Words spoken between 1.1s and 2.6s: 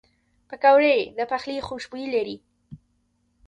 د پخلي خوشبویي لري